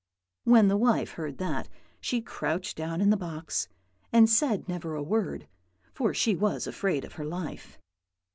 "When 0.45 0.67
the 0.67 0.77
wife 0.77 1.11
heard 1.11 1.37
that 1.37 1.69
she 1.99 2.21
crouched 2.21 2.75
down 2.75 3.01
in 3.01 3.11
the 3.11 3.15
box, 3.15 3.67
and 4.11 4.27
said 4.27 4.67
never 4.67 4.95
a 4.95 5.03
word, 5.03 5.47
for 5.93 6.11
she 6.11 6.35
was 6.35 6.65
afraid 6.65 7.05
of 7.05 7.13
her 7.21 7.25
life. 7.25 7.77